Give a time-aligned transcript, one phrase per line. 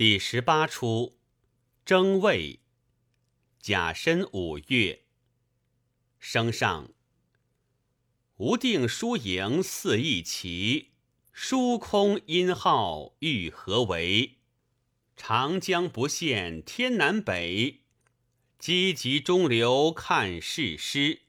[0.00, 1.18] 第十八出，
[1.84, 2.60] 征魏，
[3.60, 5.02] 甲申五月，
[6.18, 6.88] 升上。
[8.38, 10.92] 无定输赢四翼齐，
[11.34, 14.38] 疏空音号欲何为？
[15.18, 17.80] 长江不现天南北，
[18.58, 21.20] 积极中流看世师。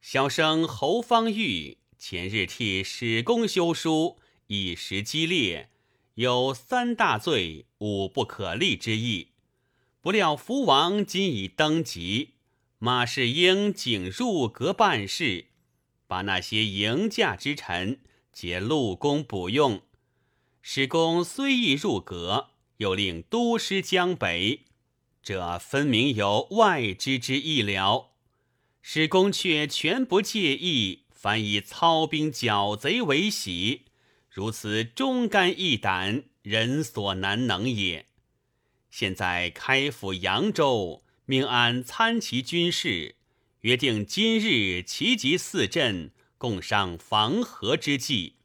[0.00, 5.68] 小生侯方域前日替史公修书，一时激烈。
[6.16, 9.32] 有三大罪，五不可立之意。
[10.00, 12.30] 不料福王今已登极，
[12.78, 15.48] 马士英仅入阁办事，
[16.06, 18.00] 把那些迎驾之臣
[18.32, 19.82] 皆陆公补用。
[20.62, 24.62] 史公虽亦入阁，又令都师江北，
[25.22, 28.12] 这分明有外之之意了。
[28.80, 33.82] 史公却全不介意，反以操兵剿贼为喜。
[34.36, 38.04] 如此忠肝义胆，人所难能也。
[38.90, 43.16] 现在开府扬州，命安参骑军事，
[43.60, 48.36] 约定今日齐集四镇，共商防河之计，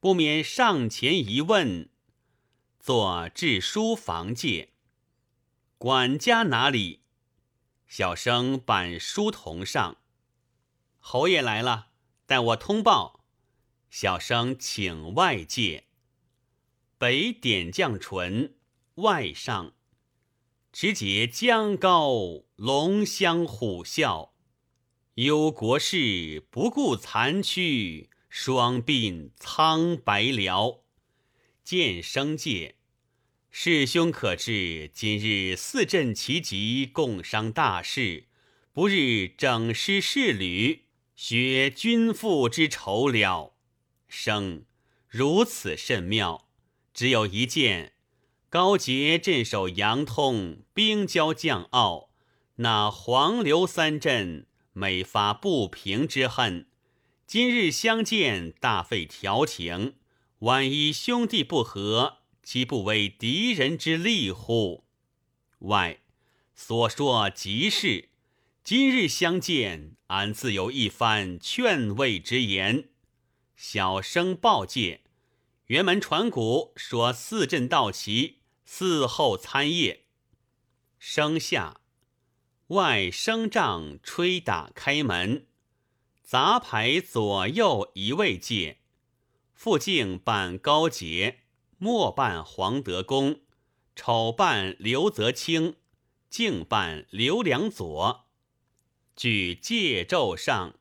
[0.00, 1.88] 不免上前一问。
[2.80, 4.70] 作致书防戒，
[5.78, 7.02] 管家哪里？
[7.86, 9.98] 小生板书童上。
[10.98, 11.90] 侯爷来了，
[12.26, 13.17] 待我通报。
[13.90, 15.84] 小生请外界。
[16.98, 18.54] 北点将唇，
[18.96, 19.74] 外上，
[20.72, 24.30] 持节江高，龙香虎啸。
[25.14, 30.84] 忧国事，不顾残躯，双鬓苍白了。
[31.64, 32.76] 见生界，
[33.50, 38.26] 师兄可知今日四镇齐集，共商大事，
[38.72, 43.54] 不日整师士旅，学君父之仇了。
[44.08, 44.64] 生
[45.08, 46.48] 如此甚妙，
[46.92, 47.92] 只有一件：
[48.48, 52.10] 高杰镇守阳通，兵交将傲，
[52.56, 56.66] 那黄刘三镇每发不平之恨。
[57.26, 59.96] 今日相见，大费调情，
[60.40, 64.84] 万一兄弟不和，岂不为敌人之利乎？
[65.60, 66.00] 外
[66.54, 68.08] 所说极是。
[68.64, 72.88] 今日相见，俺自有一番劝慰之言。
[73.58, 75.00] 小生报戒，
[75.66, 80.02] 辕门传鼓说四阵到齐，四后参谒。
[81.00, 81.80] 生下
[82.68, 85.48] 外声杖吹打开门，
[86.22, 88.78] 杂牌左右一位介，
[89.52, 91.40] 副敬扮高洁，
[91.78, 93.40] 末扮黄德公，
[93.96, 95.74] 丑扮刘泽清，
[96.30, 98.28] 敬扮刘良佐。
[99.16, 100.76] 据戒咒上。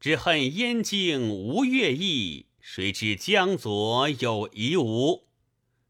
[0.00, 5.24] 只恨燕京无乐毅，谁知江左有夷吾？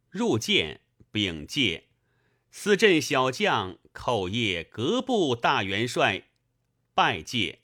[0.08, 0.80] 入见
[1.12, 1.84] 禀介，
[2.50, 6.22] 四镇小将叩谒各部大元帅，
[6.94, 7.58] 拜戒。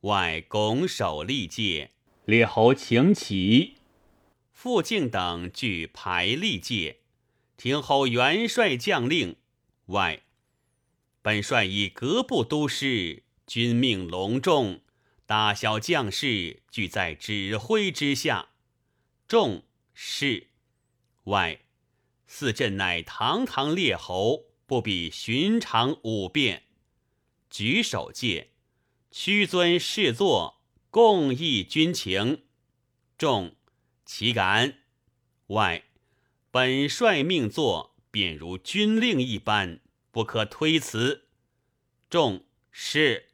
[0.00, 1.92] 外拱手立戒，
[2.24, 3.74] 列侯请起。
[4.50, 6.98] 傅敬等俱排立戒，
[7.56, 9.36] 听候元帅将令。
[9.86, 10.22] 外
[11.22, 14.80] 本帅以各部都师，军命隆重。
[15.32, 18.50] 大小将士俱在指挥之下，
[19.26, 20.48] 众是
[21.24, 21.62] 外
[22.26, 26.64] 四镇乃堂堂列侯，不比寻常武变。
[27.48, 28.50] 举手戒，
[29.10, 30.60] 屈尊侍坐，
[30.90, 32.44] 共议军情。
[33.16, 33.56] 众
[34.04, 34.80] 岂敢？
[35.46, 35.84] 外
[36.50, 41.28] 本帅命坐，便如军令一般，不可推辞。
[42.10, 43.30] 众是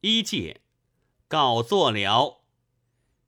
[0.00, 0.62] 一戒。
[1.30, 2.40] 告坐了，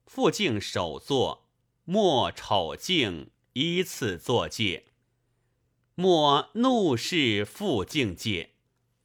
[0.06, 1.46] 傅敬首座，
[1.84, 4.86] 莫丑敬依次坐戒。
[5.94, 8.54] 莫怒视傅敬戒，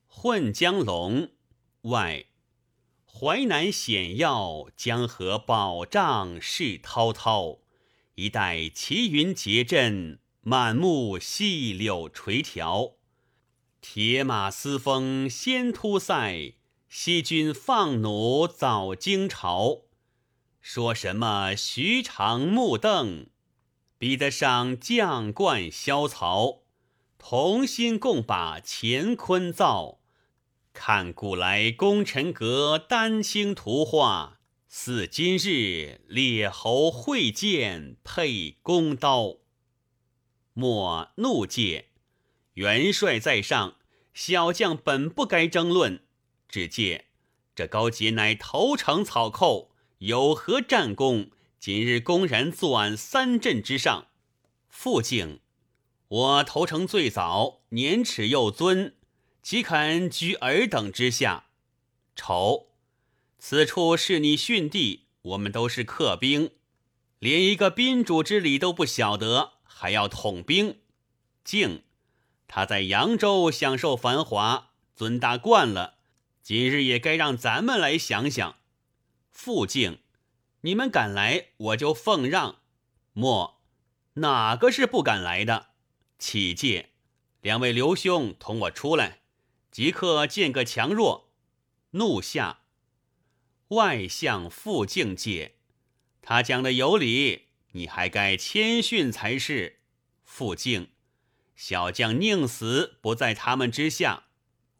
[0.07, 1.29] 混江龙
[1.81, 2.25] 外，
[3.05, 7.59] 淮南险要，江河宝障势滔滔。
[8.15, 12.93] 一带齐云结阵，满目细柳垂条。
[13.79, 16.56] 铁马嘶风先突塞。
[16.89, 19.81] 西军放弩早惊巢，
[20.61, 23.27] 说什么徐长木邓，
[23.97, 26.63] 比得上将冠萧曹。
[27.17, 29.99] 同心共把乾坤造，
[30.71, 34.39] 看古来功臣阁丹青图画，
[34.69, 39.37] 似今日列侯会见配弓刀。
[40.53, 41.89] 莫怒戒，
[42.53, 43.75] 元帅在上，
[44.13, 46.06] 小将本不该争论。
[46.47, 47.05] 只见
[47.55, 51.31] 这高杰乃投诚草寇，有何战功？
[51.59, 54.07] 今日公然作案三镇之上，
[54.69, 55.39] 傅敬
[56.07, 58.95] 我投诚最早，年齿又尊，
[59.41, 61.45] 岂肯居尔等之下？
[62.15, 62.67] 丑，
[63.39, 66.51] 此处是你训地，我们都是客兵，
[67.19, 70.79] 连一个宾主之礼都不晓得，还要统兵。
[71.43, 71.83] 敬，
[72.47, 75.96] 他在扬州享受繁华，尊大惯了，
[76.47, 78.55] 今日也该让咱们来想想。
[79.29, 79.99] 傅敬，
[80.61, 82.61] 你们敢来，我就奉让。
[83.11, 83.59] 莫，
[84.13, 85.71] 哪个是不敢来的？
[86.17, 86.91] 启介，
[87.41, 89.19] 两位刘兄同我出来，
[89.71, 91.33] 即刻见个强弱。
[91.91, 92.61] 怒下，
[93.67, 95.55] 外相傅敬介，
[96.21, 99.81] 他讲的有理，你还该谦逊才是。
[100.23, 100.91] 傅敬，
[101.57, 104.27] 小将宁死不在他们之下。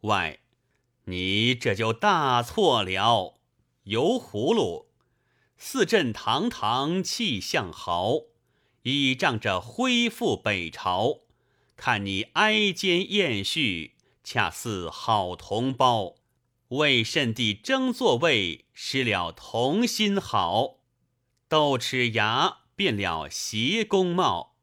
[0.03, 0.39] 外，
[1.09, 3.35] 你这就大错了。
[3.83, 4.87] 油葫芦，
[5.57, 8.23] 四镇堂堂气象豪，
[8.83, 11.19] 倚仗着恢复北朝。
[11.77, 16.15] 看你哀奸艳婿，恰似好同胞。
[16.69, 20.79] 为甚地争座位，失了同心好。
[21.47, 24.57] 斗齿牙变了邪公貌。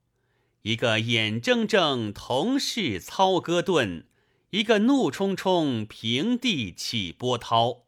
[0.61, 4.07] 一个眼睁睁同是操戈盾，
[4.55, 7.87] 一个怒冲冲平地起波涛。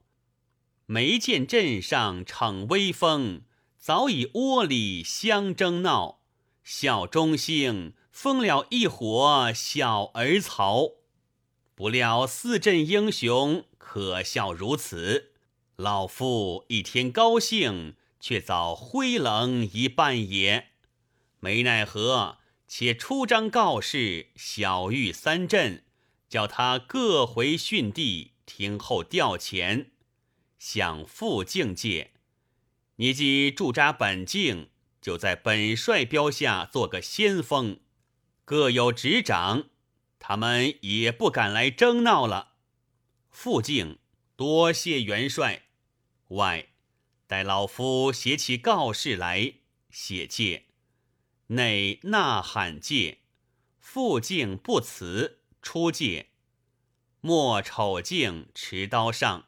[0.86, 3.42] 没见镇上逞威风，
[3.78, 6.22] 早已窝里相争闹。
[6.64, 7.94] 笑中兴。
[8.10, 10.92] 封了一伙小儿曹，
[11.74, 15.32] 不料四镇英雄可笑如此。
[15.76, 20.68] 老夫一天高兴，却早灰冷一半也。
[21.40, 25.84] 没奈何，且出张告示小玉三镇，
[26.28, 29.86] 叫他各回训地，听候调遣。
[30.58, 32.12] 想复境界，
[32.96, 34.70] 你既驻扎本境，
[35.00, 37.78] 就在本帅标下做个先锋。
[38.44, 39.68] 各有执掌，
[40.18, 42.54] 他们也不敢来争闹了。
[43.30, 43.98] 傅敬，
[44.34, 45.64] 多谢元帅。
[46.28, 46.68] 外，
[47.26, 49.54] 待老夫写起告示来，
[49.90, 50.64] 写戒。
[51.48, 53.18] 内呐喊戒。
[53.78, 55.35] 傅敬不辞，
[55.66, 56.28] 出界。
[57.20, 59.46] 莫丑镜持刀上，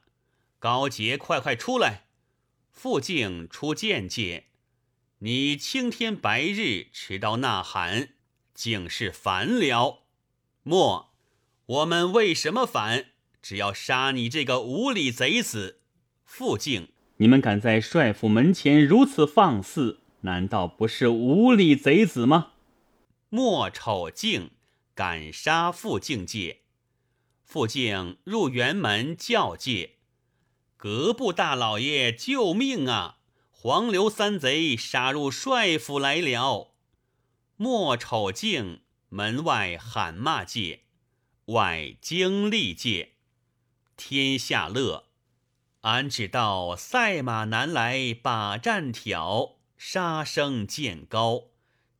[0.58, 2.06] 高杰快快出来。
[2.72, 4.46] 傅敬出剑界。
[5.20, 8.14] 你青天白日持刀呐喊。
[8.52, 10.02] 竟是反了！
[10.64, 11.12] 莫，
[11.66, 13.10] 我们为什么反？
[13.40, 15.78] 只要杀你这个无礼贼子！
[16.24, 16.88] 傅敬，
[17.18, 22.54] 你们敢在帅府门前如此放肆，难道不是无礼贼子吗？
[23.28, 24.50] 莫丑敬
[24.98, 26.62] 敢杀傅敬界，
[27.44, 29.98] 傅敬入辕门叫戒
[30.76, 33.18] ：“阁部大老爷救命啊！
[33.52, 36.74] 黄流三贼杀入帅府来了！”
[37.54, 40.80] 莫丑敬门外喊骂界，
[41.44, 43.12] 外经历界，
[43.96, 45.04] 天下乐。
[45.82, 51.50] 俺只道赛马难来把战挑，杀声渐高，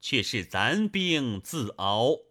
[0.01, 2.28] 却是咱兵自熬。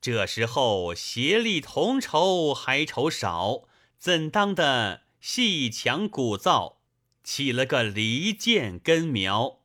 [0.00, 3.64] 这时候协力同仇还愁少，
[3.98, 6.76] 怎当的细强鼓噪，
[7.22, 9.60] 起了个离间根苗。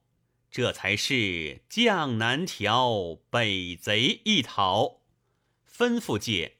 [0.51, 5.01] 这才是将南调，北贼一逃。
[5.69, 6.55] 吩咐界，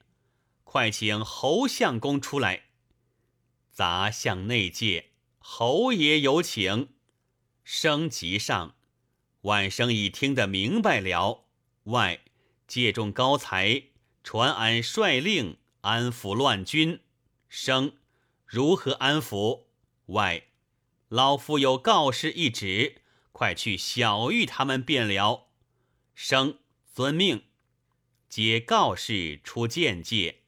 [0.64, 2.64] 快请侯相公出来。
[3.72, 6.90] 杂向内界，侯爷有请。
[7.64, 8.76] 升级上，
[9.42, 11.46] 万生已听得明白了。
[11.86, 12.22] 外
[12.68, 13.84] 借众高才，
[14.24, 17.02] 传俺率令安抚乱军。
[17.48, 17.94] 生
[18.46, 19.66] 如何安抚？
[20.08, 20.48] 外
[21.10, 23.02] 老夫有告示一旨。
[23.32, 25.50] 快去小玉他们便了。
[26.14, 26.60] 生
[26.94, 27.44] 遵命，
[28.30, 30.44] 接告示出见界。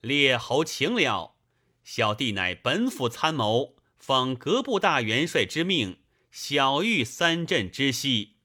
[0.00, 1.36] 列侯请了，
[1.84, 5.98] 小弟乃本府参谋，奉各部大元帅之命，
[6.30, 8.36] 小玉三镇之西，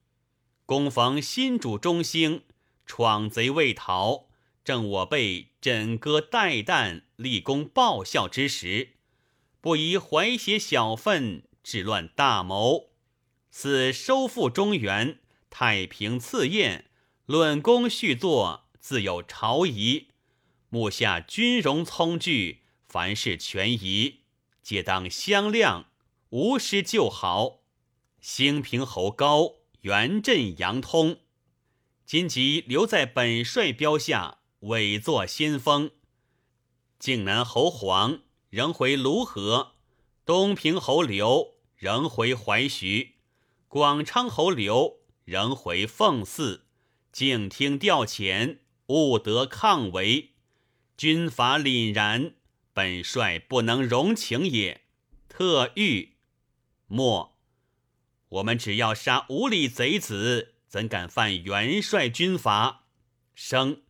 [0.66, 2.44] 攻防新主中兴，
[2.86, 4.28] 闯贼未逃，
[4.63, 8.94] 正我辈枕戈待旦，立功报效之时，
[9.62, 12.90] 不宜怀邪小愤，治乱大谋。
[13.50, 16.90] 此收复中原，太平赐宴，
[17.25, 20.10] 论功续作，自有朝仪。
[20.70, 24.22] 目下军容聪具，凡事权宜，
[24.62, 25.86] 皆当相谅，
[26.30, 27.62] 无失就好。
[28.20, 31.20] 兴平侯高，元镇杨通，
[32.06, 35.92] 今即留在本帅标下，委作先锋。
[37.00, 39.74] 靖南侯黄仍回卢河，
[40.26, 43.16] 东平侯刘仍回淮徐。
[43.68, 46.66] 广昌侯刘仍回奉祀，
[47.12, 50.32] 静听调遣，勿得抗为。
[50.96, 52.36] 军法凛然，
[52.74, 54.82] 本帅不能容情也。
[55.28, 56.10] 特谕
[56.86, 57.36] 莫，
[58.30, 62.86] 我们只要杀无礼贼子，怎敢犯元帅军法？
[63.36, 63.84] 生，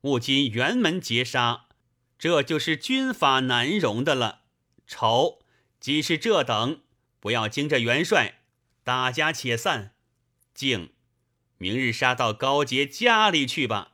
[0.00, 1.66] 勿今辕门劫杀，
[2.18, 4.44] 这就是军法难容的了。
[4.86, 5.40] 丑，
[5.78, 6.80] 即是这等，
[7.20, 8.40] 不要惊着元帅，
[8.82, 9.92] 大家且散。
[10.54, 10.94] 静，
[11.58, 13.92] 明日杀到高杰家里去吧。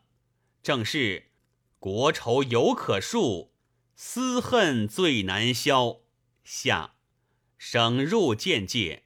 [0.63, 1.33] 正是。
[1.81, 3.49] 国仇犹可恕，
[3.97, 6.03] 私恨最难消。
[6.45, 6.95] 下，
[7.59, 9.03] 省入见界，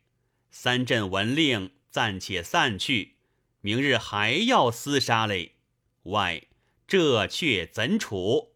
[0.51, 3.17] 三镇闻令，暂且散去。
[3.63, 5.55] 明日还要厮杀嘞。
[6.03, 6.43] 外，
[6.87, 8.53] 这却怎处？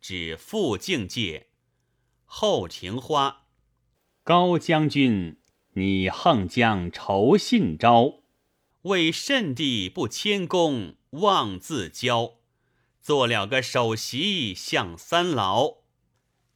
[0.00, 1.48] 只复境界。
[2.24, 3.42] 后庭花，
[4.24, 5.36] 高将军，
[5.74, 8.20] 你横将仇信招，
[8.84, 12.36] 为甚地不谦恭，妄自骄。
[13.02, 15.80] 做了个首席向三老，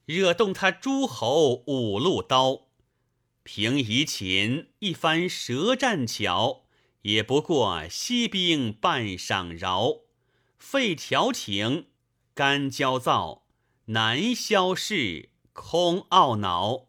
[0.06, 2.68] 惹动他诸侯五路刀。
[3.44, 6.64] 平移秦一番舌战巧，
[7.02, 10.02] 也不过西兵半晌饶。
[10.58, 11.86] 废调停，
[12.34, 13.46] 干焦躁，
[13.86, 16.86] 难消事，空懊恼。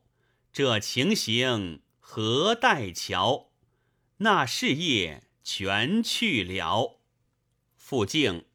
[0.52, 3.50] 这情形何待瞧？
[4.18, 7.00] 那事业全去了。
[7.76, 8.46] 傅敬。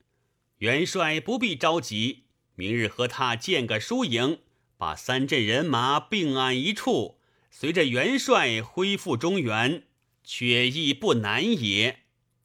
[0.58, 2.24] 元帅不必着急，
[2.54, 4.40] 明日和他见个输赢，
[4.76, 7.17] 把三镇人马并安一处，
[7.50, 9.84] 随着元帅恢复中原，
[10.22, 12.00] 却亦不难也。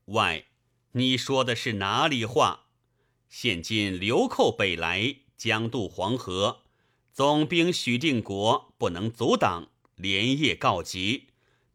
[0.06, 0.46] 外，
[0.94, 2.66] 你说的是哪里话？
[3.30, 6.64] 现今流寇北来，将渡黄河，
[7.12, 11.28] 总兵许定国不能阻挡，连夜告急，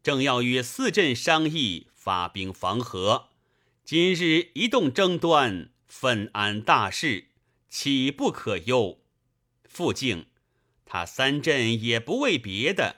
[0.02, 3.28] 正要与四镇商议发兵防河。
[3.84, 5.70] 今日一动争端。
[5.90, 7.28] 愤安大事，
[7.70, 9.00] 岂不可忧？
[9.64, 10.26] 傅敬，
[10.84, 12.96] 他三镇也不为别的，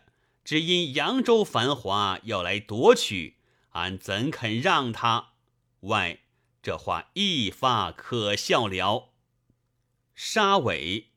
[0.51, 3.37] 只因扬州繁华要来夺取，
[3.69, 5.35] 俺怎肯让他？
[5.83, 6.23] 外，
[6.61, 9.13] 这话一发可笑了。
[10.17, 11.11] 沙尾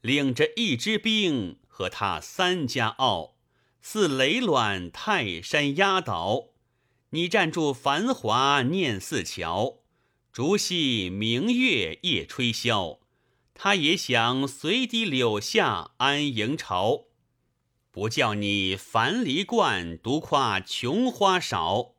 [0.00, 3.36] 领着一支兵和他三家傲，
[3.80, 6.48] 似雷卵泰山压倒。
[7.10, 9.84] 你站住繁华念四桥。
[10.32, 12.98] 竹溪明月夜吹箫，
[13.54, 17.04] 他也想随堤柳下安营巢。
[17.92, 21.92] 不叫你樊篱冠，独夸琼花少。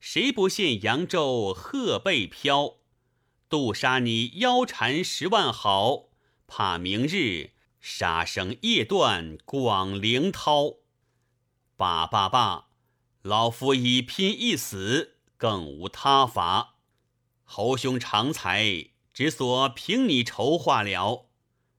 [0.00, 2.78] 谁不羡扬州鹤背飘？
[3.48, 6.08] 杜杀你腰缠十万好，
[6.48, 10.74] 怕明日杀声夜断广陵涛。
[11.76, 12.66] 罢罢罢，
[13.22, 16.74] 老夫已拼一死，更无他法。
[17.44, 21.28] 侯兄长才，只所凭你筹划了。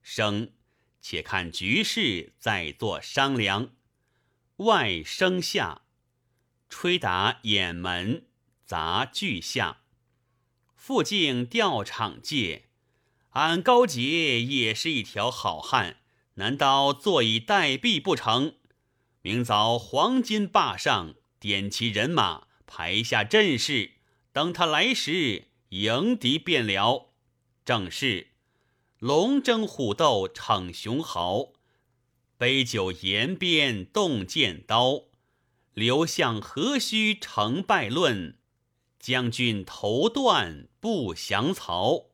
[0.02, 0.54] 生，
[1.02, 3.72] 且看局势，再做商量。
[4.58, 5.84] 外生下，
[6.70, 8.26] 吹打掩门，
[8.66, 9.82] 砸巨下。
[10.76, 12.66] 附近钓场界，
[13.32, 15.98] 俺高杰也是一条好汉，
[16.36, 18.56] 难道坐以待毙不成？
[19.22, 23.92] 明早黄金坝上点齐人马，排下阵势，
[24.32, 25.46] 等他来时。
[25.70, 27.12] 迎敌便了，
[27.64, 28.30] 正是
[29.00, 31.54] 龙争虎斗逞雄豪，
[32.38, 35.06] 杯酒言边动剑刀，
[35.74, 38.38] 刘向何须成败论？
[39.00, 42.09] 将军头断不降曹。